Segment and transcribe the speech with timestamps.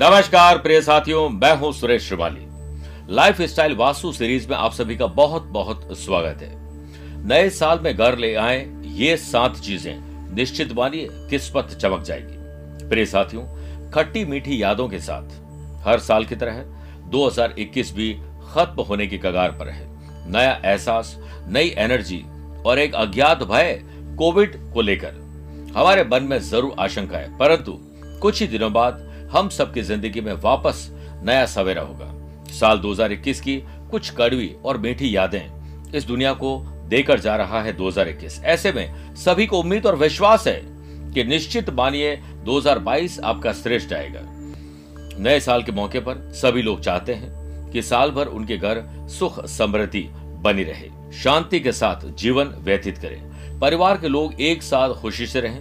[0.00, 3.14] नमस्कार, प्रिय साथियों, मैं हूँ Suresh Shrivali.
[3.14, 6.50] Life style vastu series में आप सभी का बहुत बहुत स्वागत है।
[7.26, 13.06] नए साल में घर ले आए, ये सात चीज़ें। निश्चित मानिए, किस्मत चमक जाएगी। प्रिय
[13.06, 13.42] साथियों,
[13.90, 16.62] खट्टी मीठी यादों के साथ। हर साल की तरह
[17.10, 18.12] 2021 भी
[18.52, 19.86] खत्म होने की कगार पर है।
[20.30, 21.16] नया एहसास,
[21.48, 22.24] नई एनर्जी
[22.66, 23.82] और एक अज्ञात भय
[24.18, 27.78] कोविड को लेकर। हमारे मन में ज़रूर आशंका है, परंतु
[28.22, 30.88] कुछ ही दिनों बाद हम सबकी ज़िंदगी में वापस
[31.22, 32.12] नया सवेरा होगा।
[32.52, 33.56] साल 2021 की
[33.90, 39.14] कुछ कड़वी और मीठी यादें इस दुनिया को देकर जा रहा है 2021 ऐसे में
[39.14, 40.60] सभी को उम्मीद और विश्वास है
[41.12, 44.20] कि निश्चित मानिए 2022 आपका श्रेष्ठ आएगा।
[45.18, 49.44] नए साल के मौके पर सभी लोग चाहते हैं कि साल भर उनके घर सुख,
[49.46, 50.08] समृद्धि
[50.42, 55.40] बनी रहे, शांति के साथ जीवन व्यतीत करें। परिवार के लोग एक साथ खुशी से
[55.40, 55.60] रहें।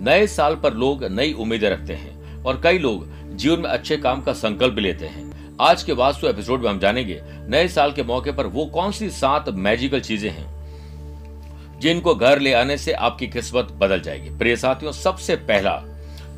[0.00, 4.22] नए साल पर लोग नई उम्मीदें रखते हैं। और कई लोग जीवन में अच्छे काम
[4.22, 8.32] का संकल्प लेते हैं। आज के वास्तु एपिसोड में हम जानेंगे, नए साल के मौके
[8.32, 13.72] पर वो कौन सी सात मैजिकल चीज़ें हैं, जिनको घर ले आने से आपकी किस्मत
[13.72, 15.72] बदल जाएगी। प्रिय साथियों, सबसे पहला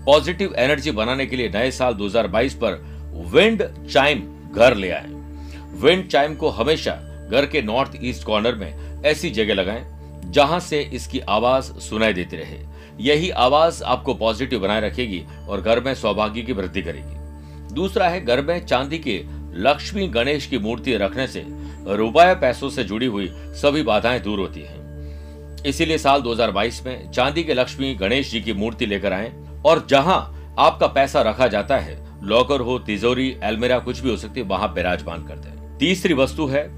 [0.06, 2.72] पॉजिटिव एनर्जी बनाने के लिए नए साल 2022 पर
[3.32, 5.08] विंड चाइम घर ले आए।
[5.74, 6.92] विंड चाइम को हमेशा
[7.30, 9.84] घर के नॉर्थ ईस्ट कॉर्नर में ऐसी जगह लगाएँ,
[10.24, 12.58] जहाँ से इसकी आवाज़ सुनाई देती रहे।
[13.00, 17.24] यही आवाज़ आपको पॉजिटिव बनाए रखेगी और घर में सौभाग्य की वृद्धि करेगी।
[17.74, 21.44] दूसरा है, घर में चांदी के लक्ष्मी गणेश की मूर्ति रखने से
[21.86, 24.84] रुपये पैसों से जुड़ी हुई सभी बाधाएँ दूर होती हैं।
[25.66, 29.32] इसीलिए साल 2022 में चांदी के लक्ष्मी गणेश जी की मूर्ति लेकर आए
[29.66, 34.40] और जहाँ आपका पैसा रखा जाता है, लॉकर हो, तिजोरी, एलमेरा, कुछ भी हो सकती
[34.40, 36.68] है, वहाँ विराजमान करते हैं। तीसरी वस्तु है,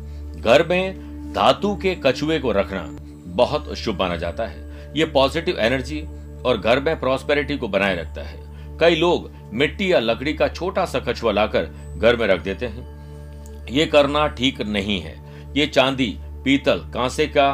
[0.41, 2.87] घर में धातु के कछुए को रखना
[3.27, 6.05] बहुत शुभ माना जाता है। ये पॉजिटिव एनर्जी
[6.47, 8.39] और घर में प्रॉस्पेरिटी को बनाए रखता है।
[8.81, 11.65] कई लोग मिट्टी या लकड़ी का छोटा सा कछुआ लाकर
[11.97, 15.15] घर में रख देते हैं। ये करना ठीक नहीं है।
[15.57, 17.53] ये चांदी, पीतल, कांसे का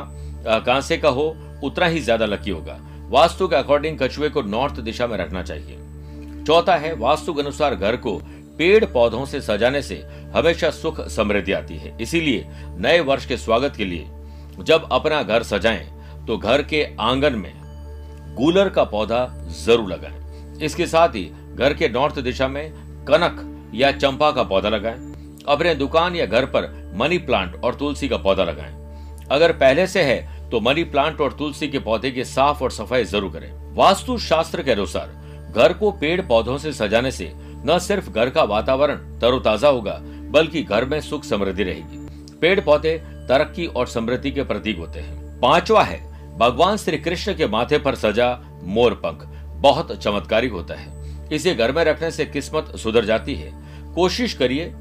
[0.67, 1.25] कांसे का हो,
[1.65, 2.79] उतना ही ज़्यादा लकी होगा।
[3.11, 7.75] वास्तु के अकॉर्डिंग कछुए को नॉर्थ दिशा में रखना चाहिए। चौथा है, वास्तु के अनुसार
[7.75, 8.21] घर को
[8.59, 10.03] पेड़ पौधों से सजाने से
[10.35, 12.47] हमेशा सुख समृद्धि आती है। इसीलिए
[12.79, 14.07] नए वर्ष के स्वागत के लिए
[14.61, 15.87] जब अपना घर सजाएँ
[16.27, 17.53] तो घर के आँगन में
[18.35, 19.27] गूलर का पौधा
[19.57, 22.71] ज़रूर लगाएँ इसके साथ ही घर के नॉर्थ दिशा में
[23.07, 25.13] कनक या चंपा का पौधा लगाएँ
[25.49, 28.81] अपने दुकान या घर पर मनी प्लांट और तुलसी का पौधा लगाएँ
[29.31, 33.05] अगर पहले से है तो मनी प्लांट और तुलसी के पौधे की साफ़ और सफ़ाई
[33.05, 35.09] ज़रूर करें। वास्तु शास्त्र के अनुसार,
[35.53, 37.31] घर को पेड़ पौधों से सजाने से
[37.67, 39.99] न सिर्फ़ घर का वातावरण तरोताजा होगा,
[40.31, 42.97] बल्कि घर में सुख समृद्धि रहेगी। पेड़ पौधे
[43.29, 46.01] तरक्की और समृद्धि के प्रतीक होते हैं। पांचवा है
[46.33, 48.29] भगवान श्री कृष्ण के माथे पर सजा
[48.65, 49.27] मोर पंख।
[49.63, 53.53] बहुत चमत्कारिक होता है। इसे घर में रखने से किस्मत सुधर जाती है।
[53.95, 54.73] कोशिश करिए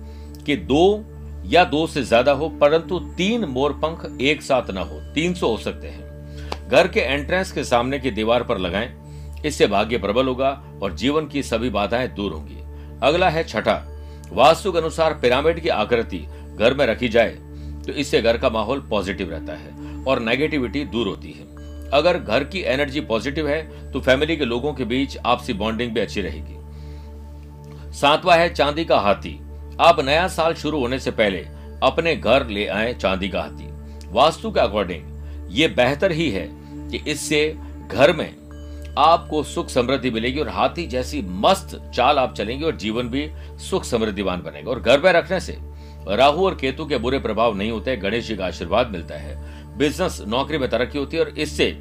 [0.46, 1.04] कि दो
[1.46, 5.48] या दो से ज़्यादा हो, परंतु तीन मोर पंख एक साथ न हो। तीन सौ
[5.48, 8.90] हो सकते हैं। घर के एंट्रेंस के सामने की दीवार पर लगाएँ।
[9.46, 10.50] इससे भाग्य प्रबल होगा
[10.84, 12.60] और जीवन की सभी बाधाएँ दूर होंगी।
[13.04, 13.82] अगला है छठा।
[14.32, 16.26] वास्तु के अनुसार पिरामिड की आकृति
[16.56, 17.38] घर में रखी जाए।
[17.86, 21.50] तो इससे घर का माहौल पॉजिटिव रहता है और नेगेटिविटी दूर होती है।
[21.92, 26.00] अगर घर की एनर्जी पॉजिटिव है तो फैमिली के लोगों के बीच आपसी बॉन्डिंग भी
[26.00, 26.60] अच्छी रहेगी।
[27.92, 29.40] सातवां है चांदी का हाथी।
[29.80, 31.40] आप नया साल शुरू होने से पहले
[31.84, 33.68] अपने घर ले आए चांदी का हाथी।
[34.12, 36.48] वास्तु के अकॉर्डिंग ये बेहतर ही है
[36.92, 37.48] कि इससे
[37.88, 38.30] घर में
[39.00, 43.28] आपको सुख समृद्धि मिलेगी और हाथी जैसी मस्त चाल आप चलेंगे और जीवन भी
[43.60, 45.58] सुख समृद्धिवान बनेगा। और घर में रखने से
[46.08, 50.22] राहु और केतु के बुरे प्रभाव नहीं होते, गणेश जी का आशीर्वाद मिलता है। बिज़नेस
[50.28, 51.78] नौकरी में तरक्की होती है और इससे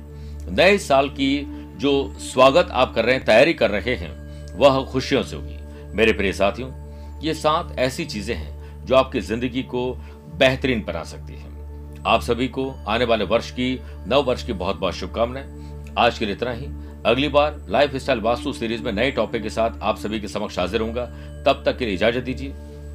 [0.48, 4.12] नए साल की जो स्वागत आप कर रहे हैं, तैयारी कर रहे हैं,
[4.59, 5.56] वह खुशियों से होगी।
[5.97, 6.70] मेरे प्रिय साथियों,
[7.20, 9.92] ये सात ऐसी चीज़ें हैं जो आपकी ज़िंदगी को
[10.34, 14.77] बेहतरीन बना सकती हैं। आप सभी को आने वाले वर्ष की, नव वर्ष की बहुत
[14.77, 16.66] बहुत शुभकामनाएँ। आज के लिए इतना ही।
[17.06, 20.59] अगली बार लाइफ स्टाइल वास्तु सीरीज़ में नए टॉपिक के साथ आप सभी के समक्ष
[20.59, 21.04] हाजिर होऊँगा।
[21.47, 22.54] तब तक के लिए इजाज़त दीजिए।